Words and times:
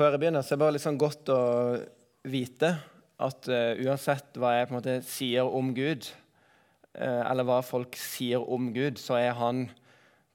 før 0.00 0.14
jeg 0.14 0.22
begynner, 0.22 0.40
så 0.40 0.54
er 0.54 0.56
det 0.56 0.62
bare 0.62 0.72
litt 0.72 0.84
sånn 0.86 1.00
godt 1.00 1.30
å 1.34 1.40
vite 2.32 2.68
at 3.20 3.48
uh, 3.52 3.80
uansett 3.84 4.38
hva 4.40 4.54
jeg 4.54 4.68
på 4.68 4.72
en 4.72 4.78
måte 4.78 4.94
sier 5.04 5.56
om 5.58 5.74
Gud, 5.76 6.06
uh, 6.96 7.20
eller 7.26 7.44
hva 7.44 7.58
folk 7.60 7.98
sier 8.00 8.40
om 8.40 8.70
Gud, 8.72 8.96
så 8.96 9.18
er 9.18 9.34
han 9.36 9.66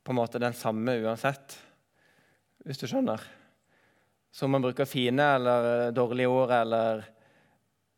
på 0.06 0.14
en 0.14 0.20
måte 0.20 0.42
den 0.44 0.54
samme 0.54 0.94
uansett. 1.02 1.56
Hvis 2.62 2.78
du 2.78 2.86
skjønner? 2.86 3.24
Så 4.30 4.46
om 4.46 4.54
man 4.54 4.68
bruker 4.68 4.86
fine 4.86 5.26
eller 5.40 5.90
dårlige 5.98 6.30
ord, 6.30 6.54
eller 6.54 7.02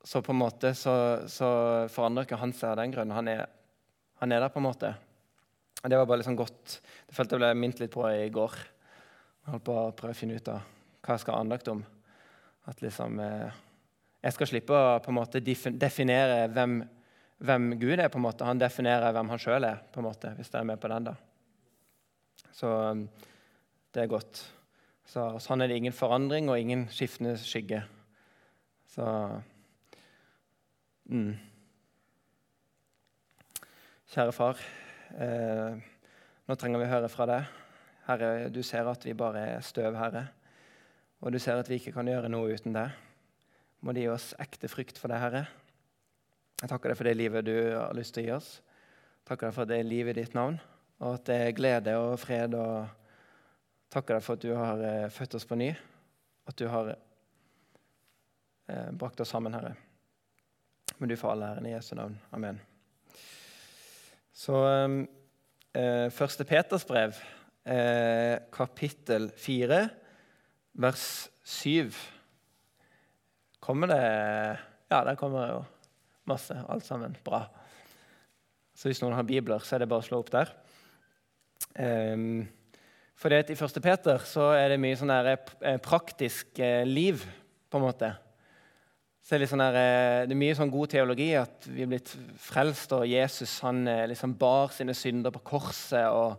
så 0.08 0.24
på 0.24 0.32
en 0.32 0.40
måte 0.40 0.72
så, 0.78 0.96
så 1.28 1.50
forandrer 1.92 2.30
ikke 2.30 2.40
han 2.40 2.56
seg 2.56 2.72
av 2.72 2.80
den 2.80 2.96
grunn. 2.96 3.12
Han 3.18 3.34
er, 3.34 3.44
han 4.24 4.32
er, 4.32 4.40
der, 4.46 4.54
på 4.56 4.64
en 4.64 4.70
måte. 4.70 4.94
Det 5.84 6.00
var 6.00 6.08
bare 6.08 6.24
sånn 6.24 6.40
godt. 6.40 6.80
Det 7.10 7.18
følte 7.18 7.36
jeg 7.36 7.44
ble 7.44 7.52
minnet 7.60 7.84
litt 7.84 7.96
på 7.98 8.08
i 8.08 8.32
går. 8.32 8.58
Jeg 9.44 9.56
holdt 9.58 9.68
på 9.68 9.80
å 9.84 9.86
prøve 10.00 10.16
å 10.16 10.22
finne 10.24 10.40
ut 10.40 10.56
av 10.56 10.77
hva 11.08 11.18
skal 11.22 11.40
andakt 11.42 11.72
om. 11.72 11.86
At 12.68 12.84
liksom... 12.84 13.20
Eh, 13.24 13.64
jeg 14.28 14.34
skal 14.34 14.50
slippe 14.50 14.76
å 14.76 14.98
på 15.00 15.12
en 15.12 15.20
måte 15.20 15.40
definere 15.40 16.48
hvem, 16.52 16.80
hvem, 17.46 17.68
Gud 17.80 18.00
er. 18.00 18.10
på 18.12 18.20
en 18.20 18.26
måte. 18.26 18.48
Han 18.48 18.60
definerer 18.60 19.14
hvem 19.16 19.30
han 19.32 19.40
sjøl 19.40 19.64
er, 19.64 19.82
på 19.94 20.02
en 20.02 20.08
måte, 20.10 20.34
hvis 20.36 20.50
dere 20.52 20.66
er 20.66 20.70
med 20.72 20.82
på 20.82 20.90
den. 20.92 21.08
da. 21.12 21.14
Så 22.58 22.72
um, 22.92 23.06
det 23.94 24.04
er 24.04 24.10
godt. 24.12 24.42
Så 25.08 25.30
Sånn 25.40 25.64
er 25.64 25.72
det 25.72 25.78
ingen 25.80 25.96
forandring 25.96 26.50
og 26.52 26.60
ingen 26.60 26.88
skiftende 26.92 27.38
skygge. 27.40 27.84
Så 28.92 29.06
mm. 31.08 31.32
Kjære 34.08 34.34
far, 34.36 34.60
eh, 35.20 35.80
nå 36.48 36.56
trenger 36.56 36.80
vi 36.82 36.88
å 36.88 36.92
høre 36.96 37.10
fra 37.12 37.26
deg. 37.30 37.56
Herre, 38.08 38.30
du 38.52 38.62
ser 38.64 38.88
at 38.88 39.04
vi 39.04 39.16
bare 39.20 39.42
er 39.58 39.66
støv, 39.68 39.96
Herre. 40.00 40.30
Og 41.22 41.34
du 41.34 41.40
ser 41.42 41.60
at 41.60 41.70
vi 41.70 41.80
ikke 41.80 41.96
kan 41.96 42.08
gjøre 42.08 42.30
noe 42.30 42.54
uten 42.54 42.76
deg 42.76 42.96
må 43.86 43.94
det 43.94 44.06
gi 44.06 44.10
oss 44.12 44.32
ekte 44.42 44.70
frykt 44.72 44.98
for 45.00 45.12
deg, 45.12 45.22
Herre. 45.22 45.44
Jeg 46.58 46.72
takker 46.72 46.92
deg 46.92 46.98
for 46.98 47.08
det 47.08 47.18
livet 47.18 47.46
du 47.46 47.56
har 47.76 47.94
lyst 47.98 48.16
til 48.16 48.24
å 48.24 48.28
gi 48.28 48.34
oss. 48.38 48.50
Takker 49.28 49.50
deg 49.50 49.58
for 49.58 49.70
det 49.70 49.78
livet 49.86 50.18
i 50.18 50.24
ditt 50.24 50.38
navn, 50.38 50.58
og 51.04 51.20
at 51.20 51.28
det 51.30 51.38
er 51.44 51.58
glede 51.58 51.94
og 52.02 52.16
fred. 52.22 52.56
og 52.58 52.88
Takker 53.94 54.18
deg 54.18 54.26
for 54.26 54.40
at 54.40 54.46
du 54.46 54.56
har 54.58 54.82
eh, 54.84 55.12
født 55.14 55.38
oss 55.38 55.46
på 55.48 55.60
ny, 55.60 55.70
at 56.50 56.58
du 56.58 56.66
har 56.72 56.90
eh, 56.96 58.90
brakt 58.98 59.22
oss 59.24 59.32
sammen, 59.36 59.54
Herre. 59.56 59.76
Men 60.98 61.12
du 61.12 61.16
får 61.20 61.36
all 61.36 61.46
æren 61.52 61.70
i 61.70 61.76
Jesu 61.76 61.94
navn. 62.00 62.18
Amen. 62.34 62.58
Så 64.34 64.58
eh, 64.66 66.10
Første 66.18 66.48
Peters 66.50 66.88
brev, 66.90 67.16
eh, 67.70 68.42
kapittel 68.52 69.30
4, 69.38 69.86
vers 70.78 71.30
7. 71.44 71.92
Kommer 73.60 73.90
det 73.92 74.04
Ja, 74.88 75.04
der 75.04 75.16
kommer 75.20 75.42
det 75.42 75.54
jo 75.56 75.64
masse. 76.30 76.56
Alt 76.70 76.86
sammen. 76.86 77.16
Bra. 77.26 77.46
Så 78.78 78.88
hvis 78.88 79.02
noen 79.02 79.16
har 79.18 79.26
bibler, 79.28 79.60
så 79.60 79.76
er 79.76 79.84
det 79.84 79.90
bare 79.90 80.06
å 80.06 80.08
slå 80.08 80.22
opp 80.22 80.30
der. 80.32 80.54
Um, 81.78 82.46
for 83.18 83.34
I 83.34 83.42
1. 83.42 83.82
Peter 83.82 84.22
så 84.30 84.52
er 84.54 84.70
det 84.70 84.82
mye 84.82 84.98
sånn 84.98 85.10
der, 85.10 85.32
eh, 85.66 85.80
praktisk 85.82 86.60
eh, 86.62 86.86
liv, 86.86 87.24
på 87.68 87.80
en 87.80 87.86
måte. 87.88 88.12
Så 89.26 89.36
det, 89.36 89.48
er 89.48 89.52
sånn 89.52 89.64
der, 89.66 89.78
eh, 89.82 90.26
det 90.30 90.36
er 90.36 90.40
mye 90.44 90.58
sånn 90.60 90.72
god 90.72 90.92
teologi 90.94 91.32
at 91.36 91.66
vi 91.66 91.82
er 91.82 91.90
blitt 91.90 92.14
frelst, 92.38 92.94
og 92.94 93.10
Jesus 93.10 93.56
han 93.66 93.82
liksom 94.12 94.38
bar 94.38 94.70
sine 94.76 94.94
synder 94.94 95.34
på 95.34 95.42
korset 95.50 96.06
og 96.14 96.38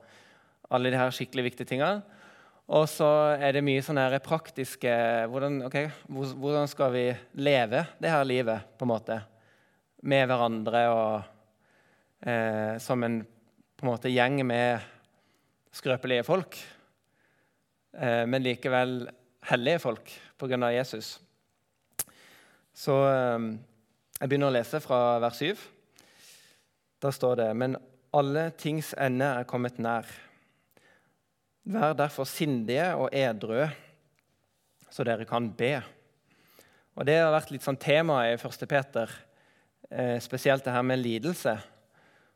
alle 0.70 0.94
de 0.94 1.00
her 1.00 1.10
skikkelig 1.10 1.48
viktige 1.50 1.72
tingene. 1.74 2.06
Og 2.68 2.84
så 2.92 3.08
er 3.40 3.56
det 3.56 3.64
mye 3.64 3.80
sånne 3.84 4.20
praktiske 4.20 4.92
hvordan, 5.32 5.62
okay, 5.64 5.88
hvordan, 6.08 6.68
skal 6.68 6.92
vi 6.92 7.06
leve 7.40 7.86
det 7.96 8.12
her 8.12 8.26
livet 8.28 8.76
på 8.76 8.84
en 8.84 8.92
måte? 8.92 9.20
med 10.06 10.28
hverandre 10.30 10.82
og 10.92 11.14
eh, 12.22 12.76
som 12.82 13.02
en, 13.02 13.20
en 13.22 13.88
måte, 13.88 14.12
gjeng 14.12 14.40
med 14.46 14.84
skrøpelige 15.74 16.26
folk. 16.26 16.58
Eh, 17.94 18.24
men 18.30 18.44
likevel 18.44 19.00
hellige 19.50 19.82
folk 19.82 20.12
pga. 20.38 20.70
Jesus. 20.74 21.16
Så 22.74 22.94
eh, 23.08 23.50
jeg 24.20 24.30
begynner 24.30 24.52
å 24.52 24.56
lese 24.58 24.82
fra 24.84 25.18
vers 25.22 25.42
7. 25.42 25.66
Da 26.98 27.12
står 27.14 27.38
det 27.38 27.52
Men 27.54 27.76
alle 28.14 28.48
tings 28.58 28.94
ende 28.98 29.26
er 29.40 29.46
kommet 29.46 29.78
nær. 29.82 30.06
Vær 31.68 31.92
derfor 31.92 32.24
sindige 32.24 32.94
og 32.96 33.10
edru, 33.12 33.66
så 34.88 35.04
dere 35.04 35.26
kan 35.28 35.50
be. 35.52 35.74
Og 36.96 37.04
Det 37.04 37.18
har 37.20 37.28
vært 37.34 37.50
litt 37.52 37.62
sånn 37.66 37.76
tema 37.76 38.22
i 38.24 38.38
1. 38.38 38.64
Peter, 38.66 39.10
eh, 39.90 40.16
spesielt 40.18 40.64
det 40.64 40.72
her 40.72 40.82
med 40.82 40.98
lidelse. 40.98 41.58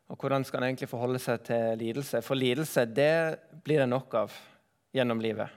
Og 0.09 0.17
Hvordan 0.19 0.45
skal 0.45 0.61
en 0.61 0.69
egentlig 0.69 0.89
forholde 0.89 1.19
seg 1.19 1.41
til 1.43 1.77
lidelse? 1.81 2.21
For 2.21 2.35
lidelse 2.35 2.85
det 2.85 3.39
blir 3.63 3.79
det 3.79 3.89
nok 3.89 4.13
av 4.13 4.31
gjennom 4.93 5.19
livet. 5.19 5.49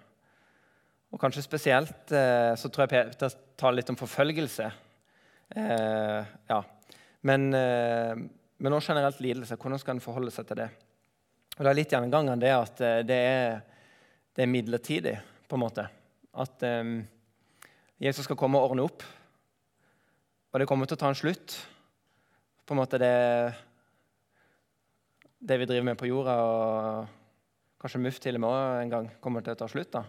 Og 1.12 1.20
kanskje 1.20 1.44
spesielt 1.44 2.10
eh, 2.12 2.56
så 2.56 2.72
tror 2.72 2.86
jeg 2.86 2.94
Peter 3.12 3.36
taler 3.58 3.82
litt 3.82 3.90
om 3.92 4.00
forfølgelse. 4.00 4.72
Eh, 5.52 6.24
ja. 6.48 6.62
men, 7.20 7.52
eh, 7.52 8.16
men 8.56 8.72
også 8.72 8.94
generelt 8.94 9.20
lidelse. 9.20 9.56
Hvordan 9.60 9.78
skal 9.78 9.96
en 9.96 10.00
forholde 10.00 10.32
seg 10.32 10.48
til 10.48 10.64
det? 10.64 10.70
Og 11.56 11.64
Det 11.64 11.70
er 11.70 11.78
litt 11.78 11.92
gjennomgangen 11.94 12.40
det 12.40 12.52
at 12.52 12.80
eh, 12.84 13.02
det 13.08 13.16
er, 13.16 13.54
det 14.36 14.44
er, 14.44 14.50
midlertidig, 14.52 15.14
på 15.48 15.56
en 15.56 15.62
måte. 15.62 15.86
At 16.36 16.64
um, 16.68 16.98
Jesus 18.02 18.26
skal 18.26 18.36
komme 18.36 18.60
og 18.60 18.72
ordne 18.72 18.84
opp. 18.84 19.04
Og 20.52 20.60
det 20.60 20.66
kommer 20.68 20.88
til 20.88 20.98
å 20.98 21.00
ta 21.00 21.08
en 21.08 21.16
slutt. 21.16 21.54
På 22.66 22.76
en 22.76 22.80
måte 22.82 23.00
det, 23.00 23.12
det 25.48 25.56
vi 25.62 25.68
driver 25.70 25.86
med 25.88 25.96
på 25.96 26.10
jorda, 26.10 26.34
og 26.44 27.80
kanskje 27.80 28.02
MUF 28.04 28.20
til 28.20 28.36
og 28.36 28.44
med 28.44 28.82
en 28.82 28.92
gang 28.92 29.08
kommer 29.24 29.46
til 29.46 29.56
å 29.56 29.60
ta 29.62 29.70
slutt. 29.70 29.94
da. 29.96 30.04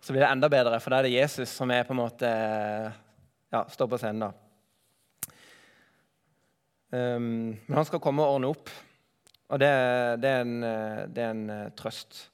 Så 0.00 0.12
blir 0.12 0.26
det 0.26 0.28
enda 0.28 0.52
bedre, 0.52 0.76
for 0.82 0.92
da 0.92 1.00
er 1.00 1.08
det 1.08 1.14
Jesus 1.14 1.56
som 1.56 1.72
er 1.72 1.88
på 1.88 1.96
en 1.96 2.02
måte, 2.02 2.28
ja, 3.48 3.64
står 3.64 3.88
på 3.88 4.02
scenen. 4.02 4.28
da. 4.28 5.32
Um, 6.92 7.56
men 7.64 7.80
han 7.80 7.88
skal 7.88 8.02
komme 8.02 8.28
og 8.28 8.36
ordne 8.36 8.52
opp. 8.52 8.76
Og 9.50 9.58
det, 9.58 9.70
det, 10.22 10.30
er, 10.30 10.44
en, 10.44 10.58
eh, 10.62 11.06
det 11.10 11.22
er, 11.24 11.32
en, 11.34 11.46
eh, 11.50 11.70
trøst. 11.78 12.26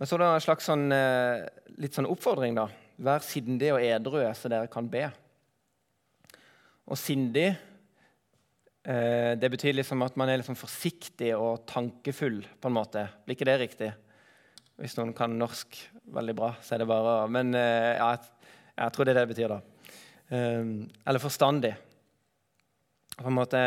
Men 0.00 0.08
så 0.08 0.16
er 0.16 0.22
det 0.22 0.28
en 0.30 0.46
slags 0.46 0.68
sånn, 0.68 0.86
eh, 0.96 1.42
litt 1.82 1.96
sånn 1.96 2.08
oppfordring. 2.08 2.56
da. 2.56 2.68
Vær 3.02 3.24
sindig 3.24 3.72
og 3.74 3.84
edru, 3.84 4.22
så 4.36 4.48
dere 4.48 4.70
kan 4.72 4.88
be. 4.88 5.10
Og 6.88 6.98
sindig 6.98 7.52
det 8.82 9.46
betyr 9.46 9.76
liksom 9.76 10.00
at 10.02 10.16
man 10.18 10.26
er 10.26 10.40
liksom 10.40 10.56
forsiktig 10.58 11.28
og 11.38 11.62
tankefull. 11.70 12.40
på 12.60 12.66
en 12.66 12.74
måte. 12.74 13.04
Blir 13.22 13.36
ikke 13.36 13.46
det 13.46 13.60
riktig? 13.60 13.92
Hvis 14.76 14.96
noen 14.98 15.14
kan 15.14 15.38
norsk 15.38 15.78
veldig 16.10 16.34
bra, 16.34 16.56
så 16.60 16.74
er 16.74 16.78
det 16.78 16.88
bare 16.88 17.28
Men 17.30 17.52
ja, 17.54 18.16
jeg, 18.74 18.92
tror 18.92 19.04
det 19.04 19.14
er 19.14 19.20
det 19.20 19.28
det 19.28 19.34
betyr, 19.36 19.54
da. 19.54 19.60
Eller 21.06 21.22
forstandig. 21.22 21.76
På 23.16 23.28
en 23.28 23.38
måte, 23.38 23.62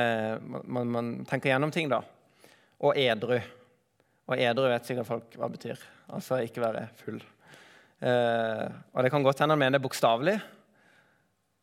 man, 0.68 0.92
man 0.92 1.26
tenker 1.26 1.54
gjennom 1.54 1.72
ting, 1.72 1.88
da 1.88 2.02
og 2.82 2.98
edru. 3.00 3.40
Og 4.26 4.42
edru 4.42 4.68
vet 4.72 4.88
sikkert 4.88 5.08
folk 5.08 5.38
hva 5.38 5.48
det 5.48 5.60
betyr. 5.60 5.82
Altså 6.16 6.42
ikke 6.44 6.64
være 6.64 6.88
full. 7.00 7.22
Eh, 8.02 8.68
og 8.94 9.04
Det 9.04 9.12
kan 9.12 9.24
godt 9.24 9.40
hende 9.40 9.56
han 9.56 9.60
mener 9.60 9.80
bokstavelig, 9.80 10.36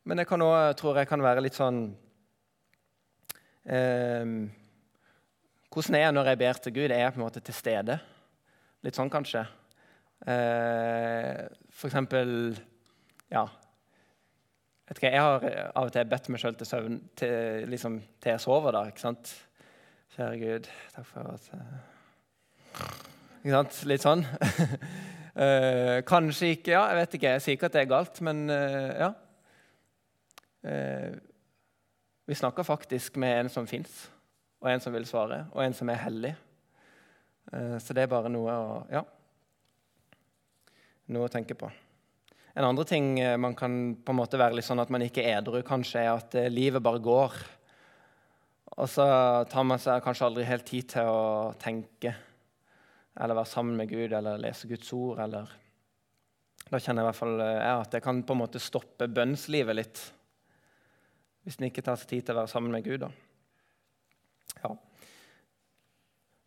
men 0.05 0.19
det 0.19 0.27
kan 0.27 0.43
òg, 0.43 0.75
tror 0.77 0.99
jeg, 0.99 1.07
kan 1.07 1.23
være 1.23 1.45
litt 1.45 1.55
sånn 1.55 1.85
eh, 3.69 4.33
Hvordan 5.73 5.97
er 5.97 6.03
jeg 6.03 6.15
når 6.17 6.31
jeg 6.31 6.41
ber 6.41 6.59
til 6.61 6.75
Gud? 6.77 6.91
Er 6.91 7.05
jeg 7.05 7.15
på 7.15 7.21
en 7.21 7.25
måte 7.25 7.41
til 7.45 7.57
stede? 7.57 7.99
Litt 8.83 8.99
sånn, 8.99 9.13
kanskje. 9.13 9.45
Eh, 10.27 11.47
for 11.71 11.89
eksempel 11.89 12.57
Ja. 13.33 13.47
Vet 14.89 14.99
ikke, 14.99 15.13
jeg 15.15 15.23
har 15.23 15.47
av 15.79 15.87
og 15.87 15.93
til 15.95 16.11
bedt 16.11 16.29
meg 16.29 16.43
sjøl 16.43 16.57
til 16.59 16.69
søvn 16.69 16.99
til, 17.17 17.69
liksom, 17.71 18.03
til 18.21 18.35
jeg 18.35 18.43
sover. 18.43 18.75
da, 18.75 18.83
ikke 18.91 19.01
sant? 19.01 19.31
Kjære 20.13 20.37
Gud, 20.37 20.67
takk 20.93 21.07
for 21.09 21.25
at 21.25 21.45
uh, 21.57 21.61
Ikke 23.41 23.53
sant? 23.55 23.77
Litt 23.89 24.03
sånn. 24.05 24.21
uh, 24.29 26.03
kanskje 26.11 26.51
ikke, 26.53 26.75
ja, 26.75 26.83
jeg 26.91 26.99
vet 26.99 27.17
ikke. 27.17 27.31
Jeg 27.33 27.45
sier 27.45 27.57
ikke 27.57 27.71
at 27.71 27.79
det 27.79 27.81
er 27.81 27.89
galt, 27.89 28.21
men 28.21 28.43
uh, 28.53 28.91
ja. 28.93 29.09
vi 32.29 32.37
snakker 32.37 32.69
faktisk 32.69 33.17
med 33.25 33.39
en 33.39 33.49
som 33.55 33.65
fins, 33.67 33.95
og 34.61 34.69
en 34.69 34.85
som 34.85 34.93
vil 34.93 35.09
svare, 35.09 35.47
og 35.57 35.65
en 35.65 35.79
som 35.81 35.89
er 35.89 36.03
hellig. 36.05 36.35
så 37.81 37.97
det 37.97 38.05
er 38.05 38.13
bare 38.13 38.29
noe 38.31 38.53
å 38.53 38.77
Ja. 38.93 39.03
Noe 41.09 41.27
å 41.27 41.33
tenke 41.33 41.57
på. 41.57 41.73
En 42.53 42.69
andre 42.69 42.85
ting 42.85 43.17
man 43.41 43.57
kan 43.57 43.97
på 43.97 44.13
en 44.13 44.21
måte 44.21 44.39
være 44.39 44.61
litt 44.61 44.69
sånn 44.69 44.85
at 44.85 44.93
man 44.93 45.03
ikke 45.09 45.25
er 45.25 45.41
edru, 45.41 45.63
kanskje, 45.65 46.05
er 46.05 46.13
at 46.13 46.37
livet 46.53 46.85
bare 46.85 47.01
går. 47.01 47.43
Og 48.81 48.89
så 48.89 49.05
tar 49.53 49.67
man 49.69 49.81
seg 49.81 50.01
kanskje 50.05 50.29
aldri 50.29 50.45
helt 50.49 50.65
tid 50.69 50.89
til 50.95 51.09
å 51.09 51.53
tenke 51.61 52.15
eller 53.21 53.37
være 53.37 53.51
sammen 53.51 53.77
med 53.77 53.91
Gud 53.91 54.15
eller 54.17 54.41
lese 54.41 54.69
Guds 54.71 54.89
ord 54.97 55.21
eller 55.21 55.51
Da 56.71 56.79
kjenner 56.81 57.03
jeg 57.03 57.05
i 57.05 57.11
hvert 57.11 57.19
fall 57.19 57.43
jeg 57.43 57.73
at 57.75 57.93
det 57.93 58.01
kan 58.05 58.23
på 58.25 58.33
en 58.33 58.41
måte 58.41 58.63
stoppe 58.63 59.09
bønnslivet 59.13 59.77
litt. 59.77 60.01
Hvis 61.45 61.59
en 61.59 61.67
ikke 61.69 61.85
tar 61.85 61.99
seg 62.01 62.09
tid 62.09 62.25
til 62.25 62.37
å 62.37 62.39
være 62.39 62.53
sammen 62.53 62.73
med 62.73 62.87
Gud. 62.87 63.03
da. 63.03 63.11
Ja. 64.63 64.71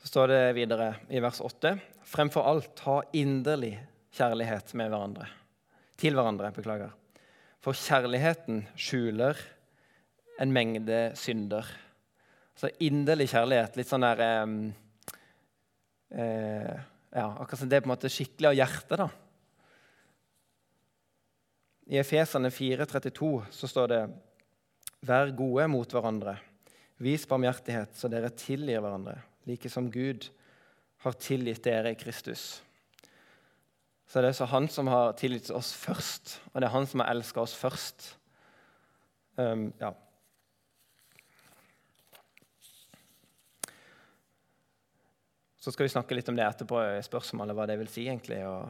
Så 0.01 0.10
står 0.10 0.31
det 0.31 0.39
videre 0.57 0.88
i 1.13 1.22
vers 1.22 1.44
8.: 1.45 1.75
Fremfor 2.10 2.48
alt 2.48 2.81
ha 2.88 3.01
inderlig 3.13 3.75
kjærlighet 4.16 4.74
med 4.80 4.89
hverandre. 4.89 5.27
Til 6.00 6.18
hverandre. 6.18 6.54
Beklager. 6.56 6.95
For 7.62 7.77
kjærligheten 7.77 8.63
skjuler 8.74 9.38
en 10.42 10.56
mengde 10.56 11.12
synder. 11.19 11.68
Så 12.56 12.72
inderlig 12.80 13.28
kjærlighet, 13.34 13.75
litt 13.75 13.90
sånn 13.90 14.06
der 14.06 14.22
eh, 14.24 14.44
eh, 16.16 16.75
ja, 17.16 17.28
Akkurat 17.28 17.60
som 17.60 17.72
det 17.72 17.80
er 17.80 17.84
på 17.84 17.90
en 17.90 17.96
måte 17.96 18.12
skikkelig 18.12 18.52
av 18.52 18.57
hjertet. 18.60 18.98
da. 19.00 19.10
I 21.92 22.00
Efesene 22.02 22.50
4,32 22.50 23.31
så 23.54 23.69
står 23.69 23.92
det 23.92 24.02
Vær 25.06 25.30
gode 25.38 25.68
mot 25.69 25.92
hverandre. 25.92 26.38
Vis 27.04 27.28
barmhjertighet, 27.30 27.92
så 28.00 28.10
dere 28.10 28.31
tilgir 28.34 28.80
hverandre, 28.81 29.19
like 29.46 29.69
som 29.69 29.92
Gud 29.92 30.30
har 31.04 31.18
tilgitt 31.22 31.62
dere 31.68 31.92
i 31.92 32.00
Kristus. 32.00 32.63
Så 34.08 34.24
det 34.24 34.31
er 34.31 34.38
så 34.38 34.48
han 34.50 34.69
som 34.72 34.88
har 34.90 35.13
tilgitt 35.19 35.51
oss 35.54 35.74
først, 35.75 36.40
og 36.54 36.62
det 36.62 36.69
er 36.69 36.74
han 36.74 36.88
som 36.90 37.04
har 37.04 37.12
elska 37.12 37.44
oss 37.44 37.54
først. 37.58 38.16
Um, 39.36 39.68
ja. 39.81 39.92
Så 45.66 45.72
skal 45.74 45.88
vi 45.88 45.96
snakke 45.96 46.14
litt 46.14 46.28
om 46.30 46.36
det 46.38 46.44
etterpå, 46.46 46.78
spørsmålet 47.02 47.58
hva 47.58 47.64
det 47.66 47.80
vil 47.80 47.88
si 47.90 48.04
egentlig 48.06 48.36
å 48.46 48.68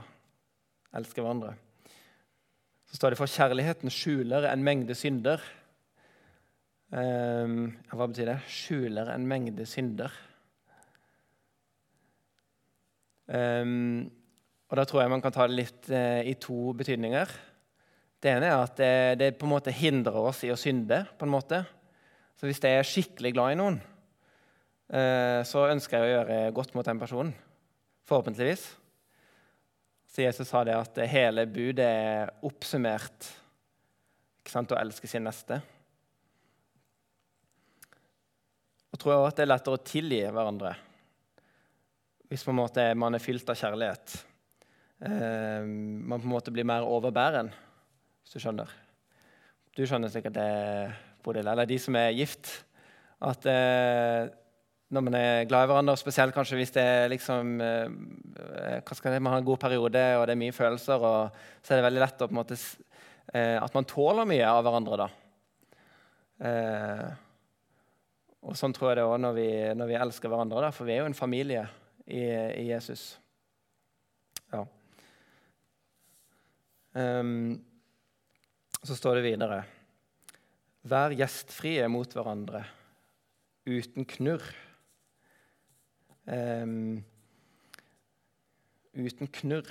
elske 0.95 1.19
hverandre. 1.19 1.49
Så 2.87 2.95
står 2.95 3.11
det 3.11 3.17
for 3.19 3.27
kjærligheten 3.27 3.91
skjuler 3.91 4.45
en 4.47 4.61
mengde 4.63 4.95
synder. 4.95 5.41
Um, 6.95 7.73
hva 7.91 8.07
betyr 8.07 8.29
det? 8.31 8.37
Skjuler 8.47 9.11
en 9.11 9.25
mengde 9.27 9.65
synder. 9.67 10.15
Um, 13.27 14.05
og 14.71 14.79
Da 14.79 14.85
tror 14.87 15.03
jeg 15.03 15.11
man 15.17 15.25
kan 15.25 15.35
ta 15.35 15.49
det 15.49 15.57
litt 15.59 15.89
uh, 15.91 16.21
i 16.23 16.37
to 16.39 16.71
betydninger. 16.79 17.33
Det 18.23 18.37
ene 18.37 18.53
er 18.53 18.61
at 18.61 18.79
det, 18.79 18.93
det, 19.19 19.29
på 19.35 19.49
en 19.49 19.55
måte 19.57 19.75
hindrer 19.75 20.31
oss 20.31 20.45
i 20.47 20.53
å 20.53 20.55
synde. 20.55 21.03
på 21.19 21.27
en 21.27 21.35
måte. 21.35 21.59
Så 22.39 22.47
Hvis 22.47 22.63
jeg 22.63 22.79
er 22.79 22.87
skikkelig 22.87 23.33
glad 23.35 23.57
i 23.57 23.59
noen, 23.59 23.81
så 24.85 25.63
ønsker 25.71 25.97
jeg 25.97 26.05
å 26.05 26.11
gjøre 26.13 26.35
godt 26.53 26.75
mot 26.77 26.85
den 26.85 26.99
personen. 27.01 27.31
Forhåpentligvis. 28.05 28.67
Så 30.05 30.21
Jesus 30.21 30.47
sa 30.47 30.61
det 30.63 30.75
at 30.77 30.99
hele 31.09 31.47
budet 31.49 31.87
er 31.89 32.29
oppsummert 32.45 33.31
ikke 34.45 34.53
sant, 34.53 34.75
å 34.75 34.77
elske 34.77 35.09
sin 35.09 35.25
neste. 35.25 35.57
Og 38.93 39.01
tror 39.01 39.15
jeg 39.15 39.25
at 39.25 39.39
det 39.39 39.43
er 39.47 39.49
lettere 39.49 39.79
å 39.79 39.87
tilgi 39.89 40.21
hverandre 40.29 40.75
hvis 42.29 42.45
man 42.49 43.15
er 43.15 43.21
fylt 43.21 43.49
av 43.51 43.57
kjærlighet. 43.57 44.13
Eh, 45.05 45.65
man 45.65 46.21
på 46.21 46.25
en 46.25 46.31
måte 46.31 46.53
blir 46.53 46.65
mer 46.67 46.87
overbæren, 46.87 47.51
hvis 48.23 48.33
du 48.33 48.41
skjønner. 48.41 48.71
Du 49.77 49.83
skjønner 49.85 50.11
sikkert 50.11 50.37
det, 50.37 50.47
Bodil, 51.23 51.47
eller 51.47 51.69
de 51.69 51.77
som 51.81 51.97
er 51.99 52.15
gift. 52.17 52.49
At 53.23 53.45
eh, 53.49 54.31
når 54.95 55.03
man 55.03 55.17
er 55.19 55.47
glad 55.49 55.65
i 55.65 55.69
hverandre, 55.71 55.97
spesielt 55.99 56.35
kanskje 56.35 56.57
hvis 56.59 56.73
det 56.75 56.83
er 56.85 57.11
liksom 57.11 57.59
eh, 57.61 57.91
det, 58.79 59.19
Man 59.19 59.33
har 59.33 59.41
en 59.41 59.49
god 59.49 59.59
periode, 59.61 60.03
og 60.19 60.25
det 60.25 60.35
er 60.35 60.39
mye 60.39 60.55
følelser, 60.55 61.03
og 61.03 61.35
så 61.61 61.73
er 61.73 61.81
det 61.81 61.87
veldig 61.89 62.03
lett 62.03 62.23
å 62.23 62.29
måte, 62.33 62.57
eh, 63.33 63.57
at 63.59 63.75
man 63.75 63.87
tåler 63.89 64.29
mye 64.29 64.47
av 64.47 64.63
hverandre. 64.65 65.09
Eh, 66.45 67.05
og 68.45 68.57
Sånn 68.57 68.75
tror 68.77 68.91
jeg 68.91 68.99
det 68.99 69.05
òg 69.09 69.19
når, 69.21 69.39
når, 69.77 69.89
vi 69.89 69.99
elsker 69.99 70.31
hverandre, 70.31 70.63
da, 70.67 70.71
for 70.75 70.87
vi 70.87 70.95
er 70.95 71.03
jo 71.03 71.09
en 71.09 71.17
familie 71.17 71.65
i, 72.05 72.23
i 72.61 72.65
Jesus. 72.69 73.07
Ja. 74.53 74.61
Um, 76.95 77.57
så 78.85 78.95
står 78.95 79.17
det 79.17 79.25
videre 79.25 79.57
Vær 80.87 81.11
gjestfrie 81.17 81.89
mot 81.91 82.11
hverandre 82.13 82.61
uten 83.65 84.05
knurr. 84.05 84.45
Um, 86.25 87.03
uten 88.95 89.29
knurr. 89.29 89.67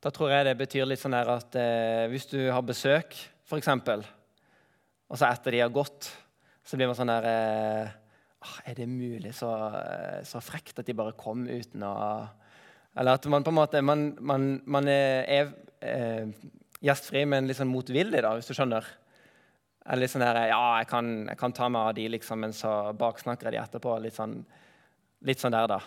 Da 0.00 0.12
tror 0.12 0.32
jeg 0.32 0.46
det 0.48 0.56
betyr 0.60 0.88
litt 0.88 1.00
sånn 1.00 1.16
at 1.16 1.56
eh, 1.60 2.06
hvis 2.12 2.28
du 2.30 2.38
har 2.48 2.64
besøk, 2.64 3.16
f.eks., 3.48 3.70
og 5.10 5.18
så 5.18 5.26
etter 5.26 5.56
de 5.56 5.62
har 5.64 5.72
gått, 5.74 6.08
så 6.64 6.78
blir 6.78 6.88
man 6.88 6.96
sånn 6.96 7.10
der 7.10 7.26
eh, 7.26 7.96
Er 8.70 8.76
det 8.78 8.86
mulig 8.88 9.32
så, 9.36 9.50
eh, 9.74 10.20
så, 10.28 10.40
frekt 10.44 10.78
at 10.78 10.86
de 10.86 10.96
bare 10.96 11.16
kom 11.18 11.42
uten 11.48 11.82
å 11.82 11.94
Eller 12.94 13.18
at 13.18 13.26
man 13.32 13.44
på 13.44 13.50
en 13.50 13.58
måte 13.58 13.82
man, 13.82 14.12
man, 14.20 14.46
man 14.70 14.88
er, 14.88 15.26
er 15.26 15.52
eh, 15.82 16.30
gjestfri, 16.80 17.26
men 17.28 17.48
litt 17.48 17.58
sånn 17.58 17.72
motvillig, 17.72 18.22
da, 18.24 18.32
hvis 18.38 18.48
du 18.48 18.54
skjønner. 18.56 18.86
Eller 19.86 20.04
litt 20.04 20.12
sånn 20.12 20.24
der 20.24 20.42
Ja, 20.50 20.64
jeg 20.80 20.90
kan, 20.90 21.12
jeg 21.30 21.38
kan 21.40 21.54
ta 21.56 21.68
meg 21.72 21.88
av 21.88 21.94
de, 21.96 22.08
liksom, 22.16 22.42
men 22.44 22.52
så 22.56 22.92
baksnakker 22.96 23.48
jeg 23.48 23.56
de 23.56 23.62
etterpå. 23.62 23.96
Litt 24.02 24.18
sånn, 24.18 24.36
litt 25.26 25.40
sånn 25.40 25.56
der, 25.56 25.70
da. 25.70 25.80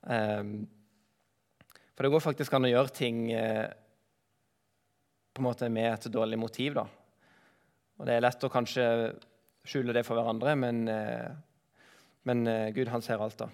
Um, 0.00 0.54
for 1.94 2.06
det 2.06 2.12
går 2.14 2.24
faktisk 2.24 2.54
an 2.56 2.64
å 2.64 2.72
gjøre 2.72 2.96
ting 2.96 3.16
eh, 3.36 3.66
på 5.36 5.42
en 5.42 5.44
måte 5.44 5.68
med 5.68 5.90
et 5.92 6.06
dårlig 6.08 6.38
motiv. 6.40 6.78
da. 6.78 6.86
Og 8.00 8.06
Det 8.08 8.14
er 8.16 8.24
lett 8.24 8.46
å 8.46 8.48
kanskje 8.52 8.86
skjule 9.68 9.92
det 9.92 10.06
for 10.06 10.16
hverandre, 10.16 10.54
men, 10.56 10.86
eh, 10.88 11.28
men 12.24 12.46
eh, 12.48 12.70
Gud 12.72 12.88
han 12.88 13.04
ser 13.04 13.20
alt. 13.20 13.36
da. 13.42 13.50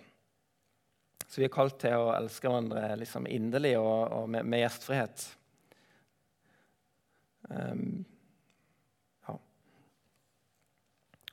Så 1.27 1.41
vi 1.41 1.49
er 1.49 1.53
kalt 1.57 1.81
til 1.83 1.99
å 1.99 2.13
elske 2.15 2.47
hverandre 2.47 2.95
liksom 3.01 3.27
inderlig 3.27 3.75
og, 3.81 4.13
og 4.15 4.29
med, 4.31 4.47
med, 4.47 4.63
gjestfrihet. 4.63 5.27
Um, 7.51 8.05
ja. 9.27 9.35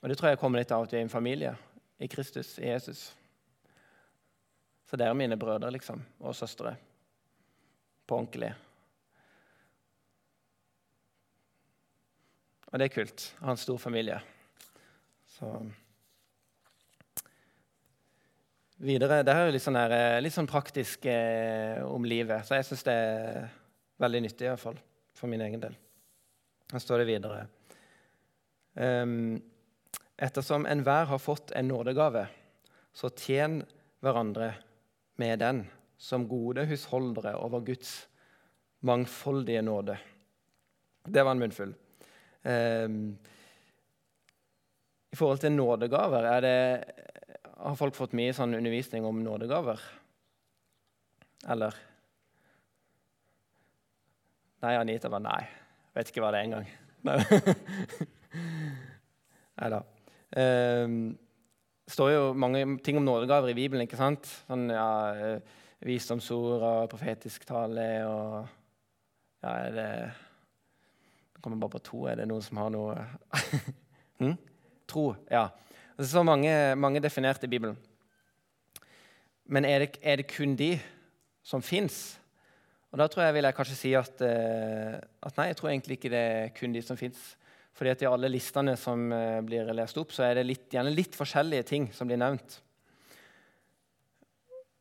Og 0.03 0.09
det 0.11 0.17
tror 0.19 0.33
jeg 0.33 0.39
kommer 0.41 0.59
litt 0.59 0.71
av 0.75 0.83
at 0.83 0.91
vi 0.91 1.00
er 1.00 1.05
en 1.05 1.11
familie 1.11 1.53
i 2.03 2.09
Kristus, 2.11 2.57
i 2.59 2.67
Jesus. 2.67 3.05
Så 4.83 5.00
dere 5.00 5.13
er 5.15 5.17
mine 5.17 5.38
brødre 5.39 5.69
liksom, 5.71 6.01
og 6.19 6.35
søstre 6.35 6.73
på 8.03 8.17
ordentlig. 8.17 8.50
Og 12.67 12.81
det 12.81 12.89
er 12.89 12.95
kult 12.98 13.24
Jeg 13.29 13.45
har 13.45 13.55
en 13.55 13.62
stor 13.63 13.79
familie. 13.79 14.19
Så 15.38 15.53
Videre 18.83 19.22
Det 19.24 19.31
er 19.31 19.45
jo 19.45 19.53
litt 19.55 19.63
sånn, 19.63 19.79
her, 19.79 19.93
eh, 19.95 20.19
litt 20.19 20.36
sånn 20.36 20.50
praktisk 20.50 21.05
eh, 21.07 21.79
om 21.88 22.03
livet, 22.03 22.43
så 22.43 22.57
jeg 22.57 22.67
syns 22.67 22.83
det 22.83 22.95
er 23.00 23.45
veldig 24.03 24.22
nyttig, 24.25 24.43
i 24.43 24.51
hvert 24.51 24.60
fall 24.60 24.81
for 25.15 25.31
min 25.31 25.45
egen 25.45 25.62
del. 25.63 25.77
Her 26.74 26.83
står 26.83 27.00
det 27.00 27.07
videre 27.13 27.45
um, 28.75 29.38
Ettersom 30.17 30.65
enhver 30.65 31.05
har 31.10 31.20
fått 31.20 31.51
en 31.51 31.67
nådegave, 31.67 32.27
så 32.93 33.10
tjen 33.10 33.63
hverandre 34.03 34.53
med 35.17 35.39
den 35.39 35.63
som 35.98 36.27
gode 36.27 36.65
husholdere 36.70 37.36
over 37.39 37.63
Guds 37.65 38.08
mangfoldige 38.84 39.62
nåde. 39.62 39.98
Det 41.03 41.24
var 41.24 41.32
en 41.32 41.39
munnfull. 41.39 41.74
Um, 42.43 43.17
I 45.12 45.15
forhold 45.15 45.39
til 45.39 45.51
nådegaver, 45.51 46.41
det, 46.41 46.84
har 47.58 47.75
folk 47.79 47.96
fått 47.96 48.15
mye 48.17 48.34
sånn 48.36 48.55
undervisning 48.58 49.05
om 49.08 49.24
nådegaver? 49.24 49.79
Eller? 51.53 51.75
Nei, 54.63 54.75
Anita 54.79 55.10
var 55.12 55.24
nei. 55.24 55.41
Vet 55.96 56.12
ikke 56.12 56.24
hva 56.24 56.32
det 56.34 56.39
er 56.41 56.48
engang. 56.50 56.67
Nei 57.03 57.17
da. 59.75 59.84
Det 60.33 61.93
står 61.93 62.09
jo 62.09 62.21
mange 62.33 62.63
ting 62.81 62.97
om 62.97 63.05
nådegaver 63.05 63.51
i 63.51 63.57
Bibelen. 63.57 63.85
ikke 63.85 63.99
sant? 63.99 64.25
Sånn, 64.47 64.65
ja, 64.73 64.89
eh, 65.13 65.61
Visdomsord 65.83 66.63
og 66.63 66.89
profetisk 66.89 67.45
tale 67.45 67.87
og 68.07 68.43
Ja, 69.43 69.51
er 69.67 69.73
det 69.75 69.89
kommer 71.43 71.59
bare 71.59 71.75
på 71.75 71.83
to. 71.83 72.05
Er 72.07 72.21
det 72.21 72.29
noen 72.31 72.43
som 72.43 72.59
har 72.61 72.71
noe 72.73 72.95
hm? 74.21 74.37
Tro. 74.89 75.11
Ja. 75.31 75.49
Det 75.93 76.05
er 76.05 76.11
så 76.15 76.23
mange, 76.25 76.51
mange 76.79 77.01
definert 77.03 77.43
i 77.43 77.51
Bibelen. 77.51 77.77
Men 79.45 79.67
er 79.67 79.83
det, 79.83 79.97
er 80.01 80.21
det 80.21 80.29
kun 80.31 80.55
de 80.55 80.77
som 81.43 81.61
fins? 81.61 82.17
Og 82.93 82.99
da 83.01 83.07
tror 83.09 83.25
jeg 83.25 83.35
vil 83.35 83.47
jeg 83.47 83.57
kanskje 83.57 83.77
si 83.77 83.91
at, 83.97 84.21
uh, 84.21 84.95
at, 85.25 85.37
nei, 85.37 85.49
jeg 85.49 85.57
tror 85.59 85.71
egentlig 85.71 85.97
ikke 85.97 86.11
det 86.13 86.21
er 86.23 86.51
kun 86.55 86.75
de 86.75 86.81
som 86.85 86.97
fins. 86.97 87.33
Fordi 87.74 87.92
at 87.94 88.03
i 88.06 88.10
alle 88.10 88.30
listene 88.30 88.77
som 88.77 89.08
uh, 89.10 89.42
blir 89.46 89.72
lest 89.74 89.98
opp, 89.98 90.13
så 90.13 90.27
er 90.27 90.39
det 90.39 90.48
litt, 90.48 90.68
gjerne 90.74 90.94
litt 90.94 91.18
forskjellige 91.18 91.68
ting 91.72 91.89
som 91.96 92.10
blir 92.10 92.22
nevnt. 92.22 92.60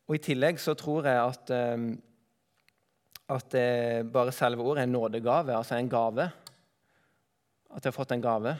Og 0.09 0.17
I 0.17 0.23
tillegg 0.23 0.59
så 0.61 0.75
tror 0.77 1.07
jeg 1.09 1.21
at 1.21 1.53
um, 1.73 1.93
at 3.31 3.49
det 3.53 4.11
bare 4.11 4.33
selve 4.35 4.63
ordet 4.65 4.83
er 4.83 4.89
en 4.89 4.97
nådegave, 4.97 5.55
altså 5.55 5.77
en 5.77 5.89
gave. 5.89 6.25
At 7.73 7.79
jeg 7.79 7.89
har 7.89 7.95
fått 7.95 8.11
en 8.15 8.23
gave. 8.23 8.55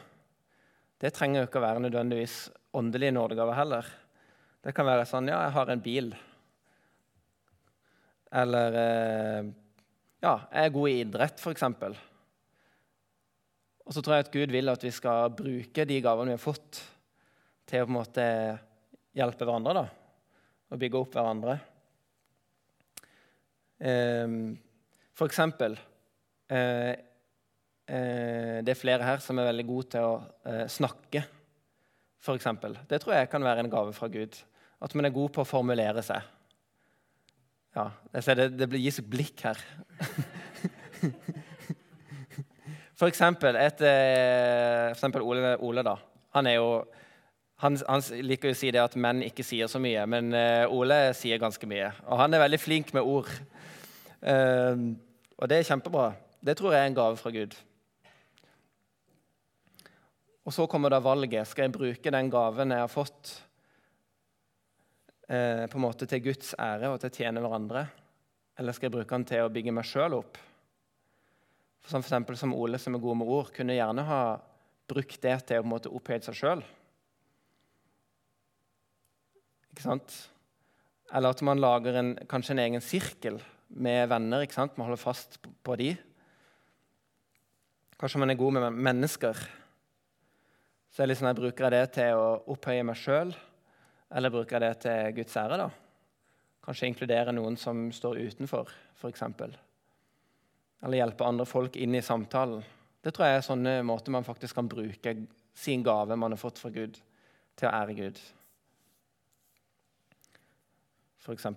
Det 1.02 1.12
trenger 1.13 1.42
jo 1.42 1.50
ikke 1.50 1.60
å 1.60 1.66
være 1.66 1.84
nødvendigvis 1.84 2.38
åndelig 2.80 3.12
nådegave 3.13 3.58
heller. 3.58 3.90
Det 4.63 4.72
kan 4.75 4.88
være 4.88 5.08
sånn 5.10 5.28
Ja, 5.28 5.42
jeg 5.44 5.56
har 5.58 5.74
en 5.74 5.84
bil. 5.84 6.13
Eller 8.32 8.80
eh, 8.80 9.52
Ja, 10.24 10.38
jeg 10.48 10.70
er 10.70 10.75
god 10.78 10.90
i 10.90 11.00
idrett, 11.04 11.44
f.eks. 11.44 11.66
Og 13.84 13.96
så 13.96 14.04
tror 14.04 14.16
jeg 14.16 14.28
at 14.28 14.34
Gud 14.34 14.54
vil 14.54 14.72
at 14.72 14.84
vi 14.86 14.92
skal 14.96 15.34
bruke 15.36 15.86
de 15.88 16.00
gavene 16.04 16.34
vi 16.34 16.38
har 16.38 16.44
fått, 16.44 16.80
til 17.68 17.84
å 17.84 17.88
på 17.88 17.92
en 17.92 17.98
måte 17.98 18.25
hjelpe 19.16 19.46
hverandre 19.48 19.75
da, 19.78 19.84
og 20.72 20.82
bygge 20.82 21.00
opp 21.00 21.16
hverandre. 21.18 21.58
Ehm, 23.84 24.54
for 25.12 25.28
eksempel 25.28 25.74
eh, 26.48 26.94
eh, 27.92 28.60
Det 28.63 28.72
er 28.72 28.80
flere 28.80 29.04
her 29.04 29.20
som 29.20 29.42
er 29.42 29.50
veldig 29.50 29.66
gode 29.68 29.90
til 29.96 30.08
å 30.08 30.13
eh, 30.48 30.66
snakke. 30.72 31.25
For 32.24 32.40
eksempel. 32.40 32.78
det 32.88 33.02
tror 33.04 33.18
jeg 33.18 33.28
kan 33.32 33.44
være 33.44 33.66
en 33.66 33.72
gave 33.72 33.92
fra 33.96 34.08
Gud. 34.08 34.38
At 34.80 34.96
man 34.96 35.06
er 35.06 35.16
god 35.16 35.34
på 35.36 35.44
å 35.44 35.48
formulere 35.48 36.04
seg. 36.06 36.24
Ja, 37.75 37.90
jeg 38.13 38.24
ser 38.24 38.40
det, 38.40 38.70
det 38.70 38.80
gis 38.80 39.02
blikk 39.04 39.44
her. 39.44 39.60
for 42.97 43.09
eksempel, 43.09 43.57
et, 43.57 43.79
for 43.81 44.93
eksempel 44.93 45.25
Ole, 45.25 45.55
Ole, 45.65 45.83
da. 45.85 45.95
Han 46.38 46.50
jo 46.53 46.67
han, 47.63 47.77
han, 47.88 48.03
liker 48.27 48.51
jo 48.51 48.55
å 48.55 48.59
si 48.59 48.71
det 48.75 48.81
at 48.81 48.95
menn 49.00 49.21
ikke 49.23 49.45
sier 49.45 49.69
så 49.71 49.79
mye, 49.81 50.03
men 50.09 50.33
uh, 50.35 50.73
Ole 50.73 51.13
sier 51.15 51.39
ganske 51.41 51.67
mye. 51.69 51.93
Og 52.09 52.19
han 52.19 52.35
er 52.35 52.43
veldig 52.43 52.59
flink 52.59 52.91
med 52.95 53.07
ord. 53.07 53.29
Uh, 54.19 54.91
og 55.38 55.47
det 55.47 55.62
er 55.62 55.69
kjempebra. 55.69 56.09
Det 56.43 56.57
tror 56.59 56.75
jeg 56.75 56.83
er 56.83 56.91
en 56.91 56.97
gave 56.97 57.19
fra 57.19 57.31
Gud. 57.31 57.55
Og 60.43 60.51
så 60.51 60.67
kommer 60.67 60.91
da 60.91 61.00
valget. 61.00 61.47
Skal 61.47 61.69
jeg 61.69 61.75
bruke 61.77 62.12
den 62.12 62.31
gaven 62.33 62.75
jeg 62.75 62.83
har 62.83 62.91
fått, 62.91 63.35
uh, 65.31 65.63
på 65.63 65.79
en 65.79 65.85
måte 65.85 66.09
til 66.09 66.25
Guds 66.25 66.51
ære 66.59 66.91
og 66.91 67.00
til 67.00 67.13
å 67.13 67.19
tjene 67.21 67.43
hverandre? 67.45 67.85
Eller 68.59 68.75
skal 68.75 68.89
jeg 68.89 68.97
bruke 68.97 69.15
den 69.15 69.29
til 69.29 69.45
å 69.45 69.53
bygge 69.53 69.75
meg 69.75 69.88
sjøl 69.88 70.19
opp? 70.19 70.41
Som, 71.88 72.04
for 72.04 72.40
som 72.40 72.54
Ole, 72.56 72.80
som 72.80 72.96
er 72.96 73.04
god 73.04 73.20
med 73.20 73.28
ord, 73.28 73.52
kunne 73.56 73.75
gjerne 73.75 74.06
ha 74.08 74.22
brukt 74.88 75.20
det 75.24 75.36
til 75.50 75.63
å 75.63 75.68
på 75.68 75.92
opphøye 76.00 76.22
seg 76.24 76.38
sjøl. 76.38 76.63
Ikke 79.74 79.84
sant? 79.84 80.16
Eller 81.13 81.34
at 81.34 81.44
man 81.46 81.62
lager 81.62 81.98
en, 82.00 82.13
kanskje 82.30 82.56
en 82.56 82.63
egen 82.63 82.84
sirkel 82.84 83.42
med 83.68 84.08
venner. 84.10 84.46
ikke 84.46 84.58
sant? 84.58 84.78
Man 84.78 84.88
holder 84.88 85.02
fast 85.02 85.42
på, 85.42 85.52
på 85.66 85.78
de. 85.82 85.92
Kanskje 88.00 88.22
man 88.22 88.34
er 88.34 88.40
god 88.40 88.58
med 88.58 88.80
mennesker. 88.90 89.38
Så 90.94 91.02
det 91.02 91.10
liksom, 91.13 91.28
jeg 91.32 91.40
bruker 91.40 91.66
jeg 91.66 91.74
det 91.74 91.94
til 91.96 92.20
å 92.22 92.25
opphøye 92.54 92.86
meg 92.86 93.00
sjøl, 93.02 93.32
eller 94.13 94.34
bruker 94.34 94.60
jeg 94.60 94.62
det 94.62 94.82
til 94.84 95.16
Guds 95.18 95.38
ære? 95.42 95.58
da? 95.58 95.70
Kanskje 96.63 96.90
inkludere 96.92 97.34
noen 97.34 97.58
som 97.58 97.88
står 97.92 98.22
utenfor, 98.30 98.70
f.eks. 99.02 99.24
Eller 100.84 101.00
hjelpe 101.00 101.25
andre 101.25 101.48
folk 101.48 101.75
inn 101.80 101.96
i 101.96 102.04
samtalen. 102.04 102.63
Det 103.04 103.12
tror 103.16 103.28
jeg 103.28 103.40
er 103.40 103.46
sånne 103.48 103.74
måter 103.88 104.13
man 104.16 104.28
faktisk 104.28 104.56
kan 104.60 104.70
bruke 104.72 105.16
sin 105.56 105.84
gave 105.84 106.16
man 106.20 106.36
har 106.36 106.42
fått 106.42 106.60
fra 106.60 106.72
Gud, 106.74 106.98
til 107.56 107.70
å 107.70 107.75
ære 107.84 107.96
Gud 107.98 108.22
f.eks. 111.24 111.46
Um, 111.46 111.56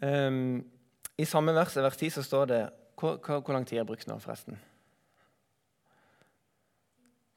ehm, 0.00 0.64
I 1.16 1.24
samme 1.24 1.54
vers, 1.56 1.76
vers 1.76 1.96
10, 1.96 2.10
så 2.10 2.22
står 2.22 2.46
det 2.52 2.62
Hvor, 2.96 3.18
hvor 3.20 3.52
lang 3.52 3.66
tid 3.68 3.78
jeg 3.78 3.88
brukt 3.88 4.06
nå, 4.08 4.18
forresten? 4.20 4.56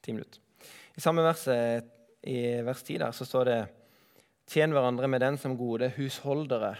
Ti 0.00 0.12
minutter. 0.12 0.40
I 0.96 1.00
samme 1.04 1.24
vers, 1.24 1.46
i 2.24 2.38
vers 2.64 2.82
10 2.82 2.98
der, 3.02 3.12
så 3.12 3.24
står 3.28 3.44
det 3.44 3.58
Tjen 4.50 4.74
hverandre 4.74 5.06
med 5.06 5.22
den 5.22 5.38
som 5.38 5.54
gode 5.58 5.92
husholdere. 5.94 6.74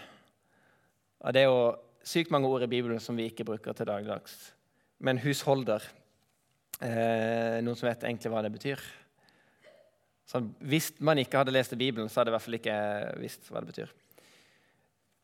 Ja, 1.21 1.31
det 1.31 1.45
er 1.45 1.49
jo 1.49 1.71
sykt 2.03 2.33
mange 2.33 2.49
ord 2.51 2.65
i 2.65 2.71
Bibelen 2.71 2.99
som 2.99 3.15
vi 3.15 3.29
ikke 3.31 3.47
bruker 3.47 3.77
til 3.77 3.87
dagligdags. 3.87 4.51
Men 4.99 5.21
husholder 5.23 5.85
Eh, 6.81 7.59
noen 7.61 7.77
som 7.77 7.85
vet 7.85 8.07
egentlig 8.07 8.31
hva 8.33 8.41
det 8.41 8.53
betyr? 8.55 8.79
Så 10.25 10.39
hvis 10.65 10.89
man 11.03 11.19
ikke 11.21 11.41
hadde 11.41 11.53
lest 11.53 11.75
Bibelen, 11.77 12.09
så 12.09 12.21
hadde 12.21 12.31
jeg 12.31 12.33
i 12.33 12.37
hvert 12.37 12.47
fall 12.47 12.57
ikke 12.57 12.77
visst 13.21 13.51
hva 13.51 13.61
det 13.61 13.69
betyr. 13.69 13.91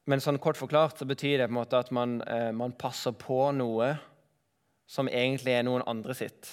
Men 0.07 0.21
sånn 0.23 0.37
kort 0.39 0.59
forklart 0.59 1.01
så 1.01 1.07
betyr 1.09 1.41
det 1.41 1.47
på 1.47 1.55
en 1.55 1.57
måte 1.57 1.79
at 1.79 1.89
man, 1.95 2.19
eh, 2.21 2.51
man 2.53 2.75
passer 2.77 3.15
på 3.17 3.39
noe 3.57 3.95
som 4.87 5.09
egentlig 5.09 5.55
er 5.55 5.65
noen 5.65 5.83
andre 5.89 6.13
sitt, 6.15 6.51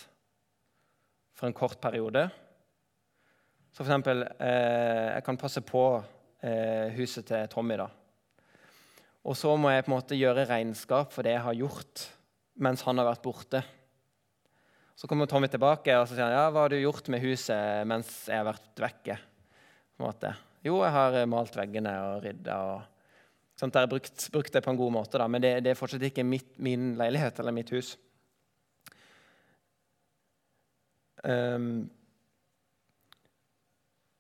for 1.37 1.47
en 1.51 1.55
kort 1.55 1.77
periode. 1.83 2.25
Så 3.75 3.83
for 3.83 3.91
eksempel, 3.91 4.23
eh, 4.39 5.17
jeg 5.17 5.23
kan 5.27 5.39
passe 5.39 5.59
på 5.67 5.85
eh, 6.47 6.95
huset 6.95 7.27
til 7.27 7.49
Tommy. 7.51 7.75
da. 7.75 7.89
Og 9.27 9.35
så 9.35 9.51
må 9.59 9.73
jeg 9.73 9.83
på 9.83 9.91
en 9.91 9.97
måte 9.97 10.19
gjøre 10.19 10.45
regnskap 10.47 11.11
for 11.11 11.27
det 11.27 11.33
jeg 11.35 11.43
har 11.43 11.57
gjort 11.59 12.05
mens 12.63 12.85
han 12.87 13.01
har 13.01 13.09
vært 13.09 13.25
borte. 13.25 13.63
Så 14.95 15.11
kommer 15.11 15.27
Tommy 15.27 15.49
tilbake 15.51 15.97
og 15.99 16.07
så 16.07 16.15
sier 16.15 16.29
han, 16.29 16.37
ja, 16.37 16.45
hva 16.55 16.69
har 16.69 16.71
du 16.71 16.79
gjort 16.79 17.11
med 17.11 17.25
huset 17.25 17.83
mens 17.91 18.13
jeg 18.29 18.39
har 18.39 18.47
vært 18.47 18.85
vekke. 18.85 19.17
På 19.19 20.05
en 20.05 20.07
måte. 20.07 20.31
Jo, 20.63 20.79
jeg 20.85 20.95
har 20.95 21.19
eh, 21.19 21.27
malt 21.35 21.59
veggene 21.59 21.97
og 22.05 22.23
rydda. 22.29 22.61
Og, 22.77 23.19
sånt, 23.59 23.75
der, 23.75 23.91
brukt, 23.91 24.29
brukt, 24.31 24.55
det 24.55 24.63
på 24.63 24.71
en 24.71 24.79
god 24.79 24.95
måte, 25.01 25.19
da. 25.19 25.27
men 25.27 25.43
det, 25.43 25.57
det 25.67 25.75
er 25.75 25.83
fortsatt 25.83 26.07
ikke 26.13 26.23
mitt, 26.23 26.55
min 26.63 26.93
leilighet 27.01 27.43
eller 27.43 27.59
mitt 27.59 27.75
hus. 27.75 27.97
Um, 31.27 31.89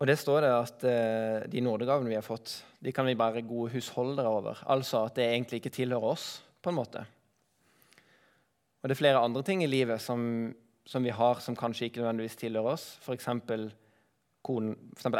og 0.04 0.08
det 0.10 0.18
står 0.20 0.44
det 0.44 0.50
at 0.52 0.84
eh, 0.84 1.46
de 1.48 1.62
nådegavene 1.64 2.12
vi 2.12 2.18
har 2.18 2.26
fått, 2.26 2.58
de 2.84 2.92
kan 2.92 3.08
vi 3.08 3.16
være 3.16 3.46
gode 3.48 3.72
husholdere 3.72 4.28
over. 4.28 4.60
Altså 4.68 5.06
at 5.08 5.16
det 5.16 5.30
egentlig 5.30 5.62
ikke 5.62 5.72
tilhører 5.72 6.10
oss, 6.12 6.26
på 6.60 6.68
en 6.72 6.76
måte. 6.76 7.00
Og 8.82 8.88
det 8.88 8.92
er 8.92 9.00
flere 9.00 9.24
andre 9.24 9.40
ting 9.44 9.64
i 9.64 9.70
livet 9.70 10.00
som 10.04 10.52
som 10.84 11.04
vi 11.04 11.10
har 11.10 11.40
som 11.40 11.56
kanskje 11.56 11.88
ikke 11.88 12.02
nødvendigvis 12.02 12.36
tilhører 12.36 12.74
oss, 12.74 12.98
f.eks. 13.00 13.28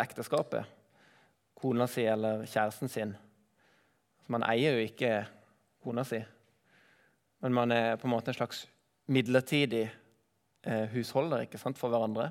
ekteskapet. 0.03 0.65
Kona 1.55 1.87
si 1.89 2.05
eller 2.05 2.45
kjæresten 2.45 2.91
sin. 2.93 3.15
Man 4.29 4.45
eier 4.45 4.77
jo 4.77 4.85
ikke 4.85 5.25
kona 5.85 6.05
si, 6.05 6.21
men 7.41 7.53
man 7.57 7.73
er 7.73 7.97
på 7.97 8.09
en 8.09 8.13
måte 8.13 8.33
en 8.33 8.37
slags 8.37 8.67
midlertidig 9.07 9.85
eh, 10.65 10.87
husholder 10.93 11.47
sant, 11.57 11.79
for 11.79 11.93
hverandre. 11.93 12.31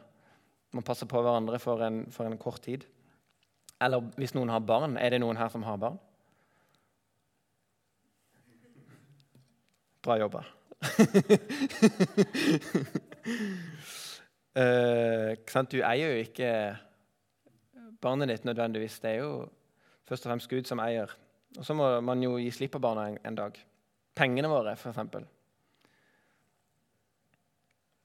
Man 0.73 0.83
passer 0.85 1.05
på 1.09 1.21
hverandre 1.21 1.59
for 1.61 1.81
en, 1.85 2.11
for 2.11 2.25
en 2.25 2.37
kort 2.41 2.61
tid. 2.65 2.85
Eller 3.83 4.01
hvis 4.17 4.33
noen 4.33 4.49
har 4.49 4.59
barn. 4.65 4.97
Er 4.97 5.09
det 5.13 5.21
noen 5.21 5.37
her 5.37 5.49
som 5.53 5.63
har 5.67 5.77
barn? 5.81 5.99
Bra 10.03 10.17
jobba. 10.19 10.41
uh, 14.59 15.31
du 15.71 15.77
eier 15.79 16.09
jo 16.09 16.23
ikke 16.25 16.49
barnet 18.03 18.27
ditt 18.33 18.45
nødvendigvis. 18.49 18.99
Det 18.99 19.09
er 19.13 19.19
jo 19.21 19.49
først 20.09 20.25
og 20.25 20.29
fremst 20.31 20.49
Gud 20.51 20.65
som 20.67 20.81
eier. 20.83 21.09
Og 21.57 21.65
så 21.65 21.73
må 21.77 22.01
man 22.01 22.23
jo 22.23 22.35
gi 22.41 22.51
slipp 22.51 22.73
på 22.75 22.83
barna 22.83 23.07
en, 23.11 23.17
en 23.23 23.37
dag. 23.37 23.53
Pengene 24.17 24.49
våre, 24.51 24.73
f.eks. 24.73 24.97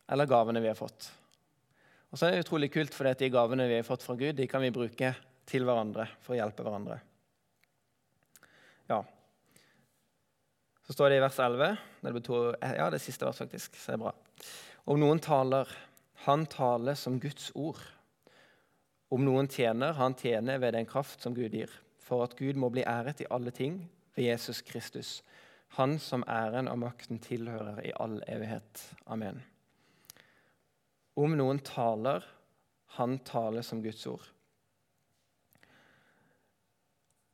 Eller 0.08 0.28
gavene 0.28 0.62
vi 0.62 0.70
har 0.70 0.78
fått. 0.78 1.10
Og 2.08 2.18
så 2.18 2.26
er 2.26 2.34
det 2.34 2.46
utrolig 2.46 2.70
kult, 2.72 2.94
for 2.96 3.08
de 3.08 3.30
gavene 3.32 3.68
vi 3.68 3.78
har 3.80 3.86
fått 3.86 4.06
fra 4.06 4.16
Gud, 4.16 4.36
de 4.38 4.48
kan 4.48 4.64
vi 4.64 4.72
bruke 4.74 5.12
til 5.48 5.64
hverandre 5.68 6.08
for 6.24 6.34
å 6.34 6.40
hjelpe 6.40 6.64
hverandre. 6.64 6.98
Ja, 8.88 9.02
så 10.88 10.94
står 10.96 11.10
det 11.12 11.16
i 11.18 11.20
vers 11.20 11.36
11 11.44 11.74
det, 12.00 12.10
betyr, 12.16 12.54
ja, 12.64 12.86
det 12.88 13.02
siste 13.04 13.26
vers 13.28 13.36
faktisk, 13.42 13.74
så 13.76 13.92
det 13.92 13.98
er 13.98 14.00
bra. 14.06 14.12
Om 14.88 15.02
noen 15.02 15.18
taler, 15.20 15.68
han 16.24 16.46
taler 16.48 16.96
som 16.96 17.18
Guds 17.20 17.50
ord. 17.52 17.82
Om 19.12 19.20
noen 19.26 19.50
tjener, 19.52 19.92
han 20.00 20.16
tjener 20.16 20.56
ved 20.62 20.72
den 20.78 20.88
kraft 20.88 21.20
som 21.20 21.36
Gud 21.36 21.52
gir, 21.52 21.68
for 22.00 22.24
at 22.24 22.38
Gud 22.40 22.56
må 22.56 22.72
bli 22.72 22.86
æret 22.88 23.20
i 23.20 23.28
alle 23.28 23.52
ting 23.52 23.82
ved 24.16 24.30
Jesus 24.30 24.62
Kristus, 24.64 25.18
han 25.76 25.98
som 26.00 26.24
æren 26.24 26.72
og 26.72 26.80
makten 26.80 27.20
tilhører 27.20 27.84
i 27.84 27.92
all 28.00 28.22
evighet. 28.24 28.86
Amen. 29.12 29.44
Om 31.18 31.34
noen 31.38 31.58
taler, 31.66 32.22
han 32.98 33.16
taler 33.26 33.64
som 33.66 33.80
Guds 33.82 34.04
ord. 34.06 34.26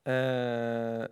Eh, 0.04 1.04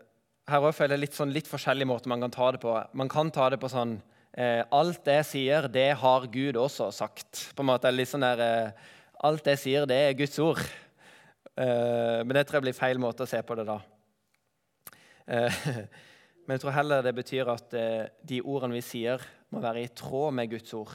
her 0.53 0.61
også 0.61 0.83
føler 0.83 0.99
jeg 0.99 1.03
litt, 1.07 1.17
sånn, 1.17 1.33
litt 1.33 1.49
forskjellig 1.49 1.87
måte 1.89 2.11
man 2.13 2.25
kan 2.25 2.33
ta 2.33 2.51
det 2.53 2.61
på. 2.65 2.73
Man 2.99 3.13
kan 3.13 3.31
ta 3.33 3.49
det 3.53 3.59
på 3.61 3.71
sånn 3.73 3.95
eh, 4.37 4.61
Alt 4.73 5.05
det 5.07 5.19
jeg 5.21 5.29
sier, 5.31 5.69
det 5.73 5.91
har 6.01 6.29
Gud 6.33 6.59
også 6.61 6.91
sagt. 6.93 7.47
På 7.57 7.65
en 7.65 7.71
måte 7.73 7.93
litt 7.93 8.11
sånn 8.11 8.25
der, 8.25 8.45
eh, 8.45 8.91
Alt 9.29 9.45
det 9.47 9.57
jeg 9.57 9.65
sier, 9.67 9.89
det 9.89 10.01
er 10.09 10.19
Guds 10.19 10.41
ord. 10.43 10.65
Men 11.53 12.33
det 12.33 12.47
tror 12.49 12.57
jeg 12.57 12.65
blir 12.65 12.75
feil 12.75 12.99
måte 12.99 13.27
å 13.27 13.29
se 13.29 13.37
på 13.45 13.55
det 13.59 13.67
da. 13.69 13.75
Men 15.29 16.55
jeg 16.55 16.63
tror 16.63 16.73
heller 16.73 17.05
det 17.05 17.13
betyr 17.19 17.51
at 17.53 17.77
de 18.25 18.39
ordene 18.41 18.79
vi 18.79 18.81
sier, 18.83 19.21
må 19.53 19.61
være 19.61 19.83
i 19.85 19.91
tråd 19.93 20.33
med 20.39 20.49
Guds 20.55 20.73
ord. 20.81 20.95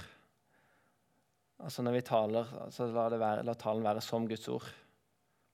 Altså 1.58 1.84
Når 1.84 1.96
vi 1.98 2.02
taler, 2.06 2.52
så 2.74 2.86
la, 2.92 3.08
være, 3.10 3.46
la 3.46 3.56
talen 3.58 3.86
være 3.86 4.04
som 4.06 4.28
Guds 4.30 4.48
ord. 4.54 4.68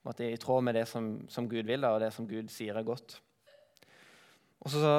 At 0.04 0.20
det 0.20 0.28
er 0.28 0.36
I 0.36 0.42
tråd 0.42 0.66
med 0.68 0.76
det 0.76 0.88
som, 0.90 1.14
som 1.32 1.48
Gud 1.48 1.64
vil, 1.64 1.86
og 1.88 2.02
det 2.04 2.12
som 2.12 2.28
Gud 2.28 2.52
sier 2.52 2.76
er 2.76 2.84
godt. 2.84 3.16
Og 4.64 4.72
så, 4.72 4.82
så 4.84 4.96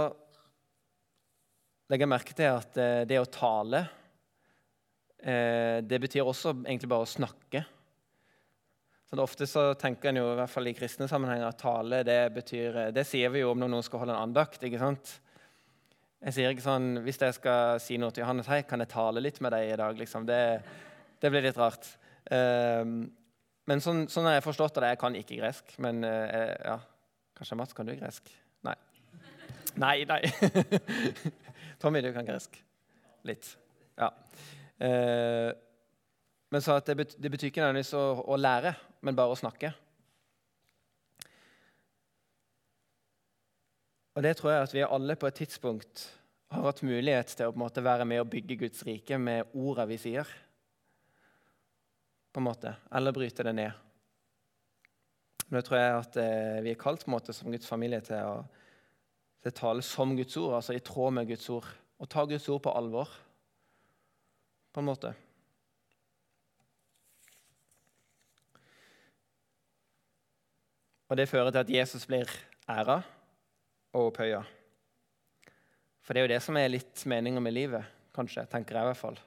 legger 1.93 2.07
jeg 2.07 2.15
merke 2.15 2.37
til 2.37 2.49
at 2.49 2.81
det 3.09 3.21
å 3.21 3.29
tale 3.29 3.85
det 5.25 5.97
betyr 6.03 6.27
også 6.29 6.51
egentlig 6.67 6.89
bare 6.91 7.07
å 7.07 7.09
snakke. 7.09 7.63
Så 9.09 9.23
Ofte 9.23 9.47
så 9.47 9.63
tenker 9.79 10.11
en 10.11 10.19
jo, 10.19 10.31
i 10.33 10.39
hvert 10.41 10.51
fall 10.51 10.69
i 10.69 10.75
kristne 10.77 11.07
sammenhenger 11.09 11.47
at 11.47 11.61
tale 11.61 12.01
det 12.07 12.33
betyr 12.35 12.79
Det 12.93 13.05
sier 13.07 13.31
vi 13.31 13.45
jo 13.45 13.53
om 13.53 13.61
når 13.63 13.71
noen 13.71 13.87
skal 13.87 14.03
holde 14.03 14.17
en 14.17 14.25
andakt. 14.27 14.63
ikke 14.63 14.81
sant? 14.81 15.13
Jeg 16.25 16.35
sier 16.35 16.55
ikke 16.55 16.65
sånn, 16.65 16.89
Hvis 17.05 17.21
jeg 17.21 17.37
skal 17.37 17.79
si 17.85 17.99
noe 18.01 18.11
til 18.11 18.25
Johannes, 18.25 18.49
hei, 18.51 18.63
kan 18.67 18.83
jeg 18.83 18.91
tale 18.91 19.23
litt 19.23 19.41
med 19.45 19.55
deg 19.55 19.71
i 19.71 19.79
dag? 19.79 19.99
Liksom. 20.01 20.27
Det, 20.27 20.41
det 21.23 21.31
blir 21.33 21.45
litt 21.47 21.61
rart. 21.61 21.87
Um, 22.31 23.05
men 23.69 23.83
sånn, 23.85 24.07
sånn, 24.13 24.29
har 24.29 24.39
jeg 24.39 24.47
forstått 24.47 24.81
det. 24.81 24.95
Jeg 24.95 25.01
kan 25.03 25.19
ikke 25.19 25.39
gresk. 25.39 25.77
Men 25.83 26.03
uh, 26.07 26.55
ja, 26.65 26.79
kanskje 27.39 27.59
Mats, 27.61 27.77
kan 27.77 27.89
du 27.89 27.95
gresk? 27.97 28.33
Nei. 28.67 28.77
Nei, 29.81 29.97
nei. 30.09 30.23
Tommy, 31.83 32.03
du 32.05 32.11
kan 32.17 32.27
gresk. 32.29 32.59
Litt. 33.29 33.55
Ja. 34.01 34.11
Uh, 34.81 35.53
men 36.55 36.63
så 36.63 36.77
at 36.79 36.87
det, 36.87 36.99
betyr, 37.01 37.23
det 37.23 37.31
betyr 37.33 37.51
ikke 37.51 37.65
nødvendigvis 37.65 37.97
å, 37.99 38.05
å 38.31 38.37
lære 38.39 38.75
men 39.05 39.17
bare 39.17 39.35
å 39.35 39.39
snakke. 39.39 39.73
Og 44.15 44.23
Det 44.23 44.37
tror 44.39 44.53
jeg 44.53 44.67
at 44.69 44.75
vi 44.77 44.85
alle 44.87 45.17
på 45.19 45.29
et 45.29 45.41
tidspunkt 45.43 46.05
har 46.55 46.69
hatt 46.69 46.85
mulighet 46.87 47.35
til 47.35 47.49
å 47.49 47.53
på 47.53 47.59
en 47.59 47.65
måte 47.65 47.83
være 47.83 48.07
med 48.07 48.23
og 48.23 48.31
bygge 48.31 48.61
Guds 48.61 48.85
rike 48.87 49.19
med 49.19 49.51
orda 49.59 49.89
vi 49.91 49.99
sier. 49.99 50.29
På 52.35 52.43
en 52.43 52.49
måte, 52.49 52.75
Eller 52.91 53.15
bryte 53.15 53.47
det 53.47 53.53
ned. 53.55 53.73
Men 55.47 55.61
da 55.61 55.63
tror 55.63 55.79
jeg 55.79 55.99
at 56.01 56.17
eh, 56.19 56.63
vi 56.65 56.73
er 56.73 56.81
kalt 56.81 57.05
på 57.05 57.11
en 57.11 57.15
måte 57.15 57.35
som 57.37 57.53
Guds 57.53 57.69
familie 57.71 58.01
til 58.03 58.19
å, 58.19 58.41
til 59.45 59.55
tale 59.55 59.85
som 59.87 60.17
Guds 60.19 60.35
ord, 60.41 60.57
altså 60.59 60.75
i 60.75 60.83
tråd 60.83 61.15
med 61.15 61.29
Guds 61.29 61.47
ord. 61.53 61.69
Og 62.03 62.11
ta 62.11 62.25
Guds 62.27 62.49
ord 62.51 62.63
på 62.65 62.73
alvor, 62.75 63.13
på 64.75 64.83
en 64.83 64.89
måte. 64.89 65.13
Og 71.07 71.21
det 71.21 71.29
fører 71.31 71.53
til 71.53 71.63
at 71.63 71.71
Jesus 71.71 72.09
blir 72.11 72.31
æra 72.67 72.99
og 73.95 74.09
opphøya. 74.09 74.41
For 76.03 76.11
det 76.11 76.21
er 76.21 76.27
jo 76.27 76.33
det 76.35 76.43
som 76.43 76.59
er 76.59 76.73
litt 76.73 77.05
meninga 77.07 77.45
med 77.45 77.55
livet, 77.55 77.95
kanskje, 78.17 78.43
tenker 78.51 78.81
jeg 78.81 78.89
i 78.89 78.91
hvert 78.91 79.03
fall. 79.05 79.21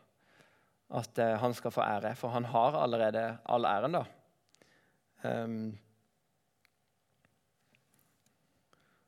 At 0.87 1.19
eh, 1.19 1.35
han 1.41 1.53
skal 1.53 1.73
få 1.73 1.83
ære, 1.83 2.15
for 2.15 2.31
han 2.31 2.47
har 2.47 2.77
allerede 2.79 3.25
all 3.45 3.65
æren, 3.67 3.97
da. 3.97 4.03
Um, 5.27 5.77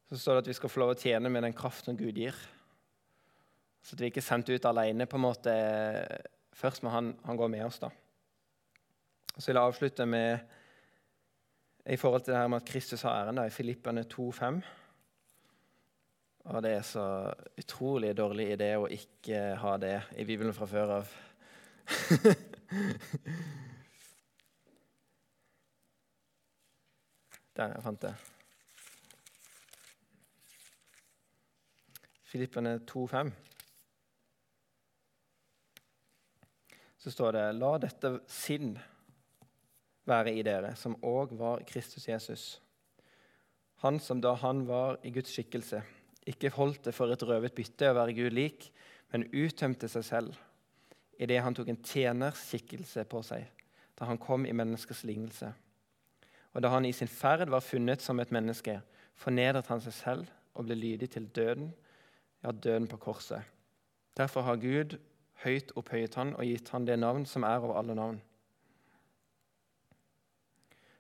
så 0.09 0.17
står 0.17 0.33
det 0.33 0.41
at 0.41 0.47
vi 0.47 0.57
skal 0.57 0.71
få 0.73 0.81
lov 0.81 0.95
å 0.95 0.99
tjene 0.99 1.29
med 1.29 1.45
den 1.45 1.53
kraften 1.55 1.97
Gud 1.97 2.17
gir. 2.17 2.35
Så 3.85 3.95
at 3.95 4.01
vi 4.01 4.09
ikke 4.09 4.23
er 4.23 4.27
sendt 4.27 4.49
ut 4.49 4.65
alene. 4.65 5.05
på 5.05 5.17
en 5.17 5.23
måte. 5.23 5.53
Først 6.53 6.83
må 6.83 6.89
han, 6.89 7.13
han 7.23 7.37
gå 7.37 7.47
med 7.47 7.65
oss, 7.65 7.79
da. 7.79 7.91
Så 9.37 9.47
vil 9.47 9.55
jeg 9.55 9.69
avslutte 9.69 10.05
med 10.05 10.39
i 11.85 11.95
forhold 11.97 12.21
til 12.21 12.33
det 12.33 12.41
her 12.41 12.49
med 12.51 12.61
at 12.61 12.67
Kristus 12.67 13.01
har 13.01 13.23
æren, 13.23 13.39
i 13.45 13.53
Filippene 13.53 14.03
2,5. 14.03 14.59
Og 16.49 16.63
det 16.63 16.73
er 16.73 16.85
så 16.85 17.05
utrolig 17.57 18.11
dårlig 18.17 18.49
idé 18.55 18.73
å 18.77 18.89
ikke 18.89 19.55
ha 19.61 19.77
det 19.77 19.95
i 20.17 20.25
Bibelen 20.25 20.53
fra 20.53 20.67
før 20.69 20.95
av. 20.99 21.15
Der, 27.59 27.73
jeg 27.73 27.83
fant 27.83 28.01
det. 28.01 28.13
Filippene 32.29 32.77
2,5. 32.87 33.31
Så 36.99 37.11
står 37.11 37.35
det 37.35 37.45
La 37.57 37.73
dette 37.81 38.13
sinn 38.31 38.77
være 40.07 40.33
i 40.37 40.43
dere, 40.45 40.75
som 40.79 40.95
òg 41.03 41.33
var 41.39 41.65
Kristus 41.67 42.07
Jesus. 42.07 42.61
Han 43.83 43.99
som 44.03 44.21
da 44.21 44.35
han 44.39 44.65
var 44.67 44.99
i 45.03 45.11
Guds 45.15 45.33
skikkelse, 45.35 45.81
ikke 46.27 46.51
holdt 46.55 46.85
det 46.87 46.93
for 46.95 47.11
et 47.11 47.23
røvet 47.25 47.55
bytte 47.57 47.91
å 47.91 47.97
være 47.97 48.15
Gud 48.17 48.35
lik, 48.35 48.69
men 49.11 49.27
uttømte 49.33 49.89
seg 49.91 50.05
selv 50.05 50.39
idet 51.19 51.41
han 51.43 51.55
tok 51.55 51.71
en 51.71 51.81
tjenerskikkelse 51.83 53.03
på 53.11 53.21
seg, 53.25 53.45
da 53.99 54.07
han 54.07 54.21
kom 54.21 54.45
i 54.47 54.55
menneskers 54.55 55.03
lignelse. 55.07 55.51
Og 56.55 56.63
da 56.63 56.71
han 56.73 56.87
i 56.87 56.93
sin 56.95 57.11
ferd 57.11 57.51
var 57.51 57.65
funnet 57.65 58.01
som 58.01 58.19
et 58.19 58.31
menneske, 58.33 58.79
fornedret 59.19 59.67
han 59.69 59.83
seg 59.83 59.93
selv 59.93 60.31
og 60.55 60.65
ble 60.65 60.79
lydig 60.79 61.11
til 61.13 61.27
døden, 61.35 61.73
ja, 62.43 62.51
døden 62.51 62.87
på 62.87 62.97
korset. 62.97 63.43
Derfor 64.17 64.47
har 64.47 64.61
Gud 64.63 64.97
høyt 65.43 65.75
opphøyet 65.79 66.15
han 66.19 66.33
og 66.35 66.47
gitt 66.47 66.71
han 66.73 66.87
det 66.87 66.97
navn 66.99 67.27
som 67.27 67.43
er 67.43 67.59
over 67.59 67.77
alle 67.79 67.95
navn 67.95 68.19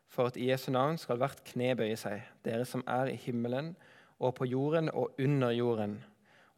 for 0.09 0.27
at 0.27 0.37
i 0.37 0.49
Jesu 0.49 0.71
navn 0.73 0.97
skal 0.99 1.19
hvert 1.21 1.39
kne 1.47 1.75
bøye 1.79 1.95
seg, 1.95 2.23
dere 2.43 2.65
som 2.67 2.81
er 2.89 3.11
i 3.11 3.19
himmelen 3.21 3.75
og 4.19 4.33
på 4.39 4.47
jorden 4.49 4.89
og 4.91 5.13
under 5.21 5.53
jorden. 5.55 5.99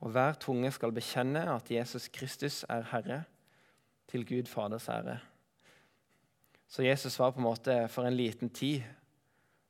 Og 0.01 0.15
hver 0.15 0.39
tunge 0.41 0.71
skal 0.73 0.93
bekjenne 0.95 1.43
at 1.51 1.69
Jesus 1.69 2.07
Kristus 2.09 2.63
er 2.69 2.87
Herre, 2.89 3.19
til 4.11 4.25
Gud 4.27 4.49
Faders 4.51 4.89
ære. 4.91 5.17
Så 6.67 6.83
Jesus 6.83 7.17
var 7.19 7.31
på 7.31 7.41
en 7.41 7.47
måte 7.47 7.77
for 7.91 8.07
en 8.07 8.15
liten 8.15 8.49
tid 8.49 8.83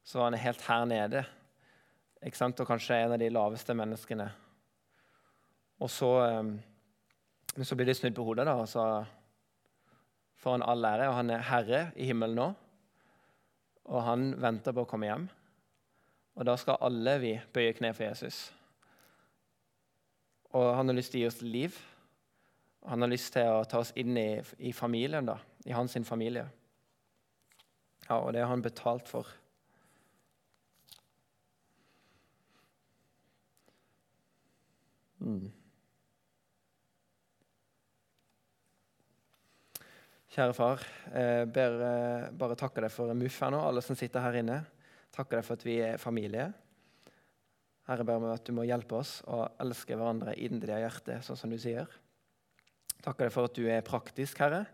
så 0.04 0.18
var 0.18 0.32
han 0.32 0.42
helt 0.42 0.62
her 0.66 0.86
nede. 0.90 1.22
Ikke 2.26 2.38
sant? 2.38 2.60
Og 2.60 2.68
kanskje 2.68 2.98
en 2.98 3.14
av 3.14 3.20
de 3.22 3.30
laveste 3.30 3.74
menneskene. 3.78 4.26
Og 5.80 5.90
så, 5.90 6.10
eh, 6.26 6.44
men 7.56 7.66
så 7.66 7.76
blir 7.78 7.86
det 7.86 7.96
snudd 7.98 8.16
på 8.18 8.26
hodet, 8.26 8.46
da, 8.46 8.58
og 8.58 8.68
så 8.68 9.06
får 10.42 10.58
han 10.58 10.66
all 10.66 10.86
ære. 10.86 11.08
Og 11.08 11.16
han 11.16 11.30
er 11.30 11.48
herre 11.48 11.92
i 11.96 12.10
himmelen 12.10 12.36
nå 12.36 12.50
og 13.92 14.04
han 14.06 14.32
venter 14.40 14.76
på 14.76 14.86
å 14.86 14.90
komme 14.90 15.10
hjem. 15.10 15.28
Og 16.38 16.48
da 16.48 16.56
skal 16.60 16.82
alle 16.86 17.18
vi 17.22 17.34
bøye 17.54 17.74
kne 17.76 17.92
for 17.96 18.08
Jesus. 18.08 18.44
Og 20.56 20.70
han 20.76 20.88
har 20.88 20.98
lyst 20.98 21.14
til 21.14 21.22
å 21.22 21.24
gi 21.24 21.32
oss 21.32 21.42
liv. 21.44 21.80
Han 22.90 23.04
har 23.04 23.12
lyst 23.12 23.34
til 23.36 23.46
å 23.46 23.66
ta 23.70 23.82
oss 23.84 23.94
inn 24.00 24.18
i, 24.18 24.42
i 24.58 24.74
familien, 24.74 25.28
da, 25.28 25.38
i 25.70 25.76
hans 25.76 25.94
familie. 26.08 26.48
Ja, 28.08 28.18
og 28.18 28.34
det 28.34 28.42
har 28.42 28.50
han 28.50 28.64
betalt 28.66 29.10
for. 29.10 29.30
Mm. 35.22 35.52
Kjære 40.32 40.54
far, 40.56 40.84
jeg 41.12 41.48
ber 41.54 41.82
eh, 41.86 42.30
bare 42.40 42.56
takke 42.58 42.82
deg 42.86 42.94
for 42.94 43.12
Muff 43.20 43.42
her 43.44 43.52
nå, 43.52 43.60
alle 43.68 43.84
som 43.84 43.98
sitter 44.00 44.24
her 44.24 44.40
inne. 44.40 44.62
Takke 45.12 45.38
deg 45.38 45.46
for 45.46 45.60
at 45.60 45.66
vi 45.68 45.76
er 45.84 46.00
familie. 46.02 46.48
Herre, 47.90 48.06
ber 48.08 48.22
meg 48.24 48.38
at 48.38 48.48
du 48.48 48.56
må 48.56 48.64
hjelpe 48.64 49.02
oss 49.02 49.18
å 49.28 49.44
elske 49.60 49.98
hverandre 50.00 50.38
inderlig 50.40 50.78
ditt 50.78 50.86
hjerte, 50.86 51.20
sånn 51.28 51.40
som 51.42 51.52
du 51.52 51.60
sier. 51.60 52.01
Takker 53.02 53.28
deg 53.28 53.34
for 53.34 53.50
at 53.50 53.58
du 53.58 53.66
er 53.66 53.84
praktisk, 53.86 54.40
Herre. 54.44 54.66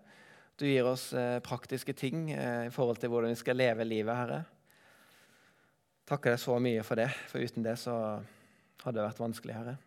Du 0.58 0.66
gir 0.66 0.88
oss 0.90 1.12
eh, 1.16 1.38
praktiske 1.46 1.94
ting 1.96 2.32
eh, 2.34 2.68
i 2.68 2.74
forhold 2.74 3.00
til 3.00 3.12
hvordan 3.14 3.32
vi 3.32 3.40
skal 3.40 3.60
leve 3.60 3.86
livet, 3.88 4.16
Herre. 4.18 4.40
Takker 6.08 6.34
deg 6.34 6.42
så 6.42 6.58
mye 6.64 6.84
for 6.88 7.00
det, 7.00 7.08
for 7.30 7.44
uten 7.44 7.66
det 7.66 7.76
så 7.80 7.94
hadde 8.84 8.98
det 8.98 9.06
vært 9.06 9.22
vanskelig, 9.22 9.56
Herre. 9.56 9.78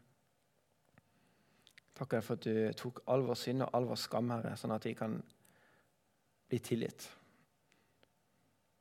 Takker 2.00 2.20
deg 2.20 2.24
for 2.24 2.40
at 2.40 2.48
du 2.48 2.80
tok 2.80 3.02
all 3.12 3.26
vår 3.28 3.40
synd 3.40 3.66
og 3.66 3.76
all 3.76 3.88
vår 3.90 4.00
skam, 4.00 4.32
Herre, 4.32 4.56
sånn 4.56 4.76
at 4.76 4.88
vi 4.88 4.96
kan 4.96 5.18
bli 6.48 6.60
tilgitt. 6.64 7.08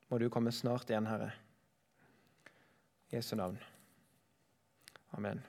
Må 0.09 0.17
du 0.21 0.29
komme 0.33 0.53
snart 0.55 0.89
igjen, 0.89 1.09
Herre. 1.09 1.33
I 3.09 3.17
Jesu 3.17 3.35
navn. 3.35 3.59
Amen. 5.17 5.41